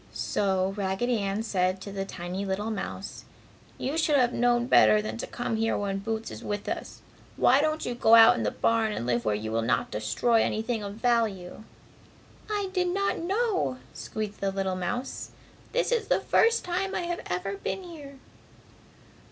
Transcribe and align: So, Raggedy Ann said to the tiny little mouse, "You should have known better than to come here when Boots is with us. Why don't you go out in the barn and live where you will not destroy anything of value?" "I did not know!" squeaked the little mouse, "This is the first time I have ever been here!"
So, 0.15 0.73
Raggedy 0.77 1.19
Ann 1.19 1.43
said 1.43 1.79
to 1.81 1.91
the 1.91 2.05
tiny 2.05 2.43
little 2.43 2.71
mouse, 2.71 3.23
"You 3.77 3.99
should 3.99 4.15
have 4.15 4.33
known 4.33 4.65
better 4.65 4.99
than 4.99 5.15
to 5.19 5.27
come 5.27 5.57
here 5.57 5.77
when 5.77 5.99
Boots 5.99 6.31
is 6.31 6.43
with 6.43 6.67
us. 6.67 7.03
Why 7.37 7.61
don't 7.61 7.85
you 7.85 7.93
go 7.93 8.15
out 8.15 8.35
in 8.35 8.41
the 8.41 8.49
barn 8.49 8.93
and 8.93 9.05
live 9.05 9.25
where 9.25 9.35
you 9.35 9.51
will 9.51 9.61
not 9.61 9.91
destroy 9.91 10.41
anything 10.41 10.81
of 10.81 10.95
value?" 10.95 11.65
"I 12.49 12.69
did 12.73 12.87
not 12.87 13.19
know!" 13.19 13.77
squeaked 13.93 14.41
the 14.41 14.49
little 14.51 14.75
mouse, 14.75 15.33
"This 15.71 15.91
is 15.91 16.07
the 16.07 16.19
first 16.19 16.65
time 16.65 16.95
I 16.95 17.01
have 17.01 17.21
ever 17.27 17.55
been 17.57 17.83
here!" 17.83 18.17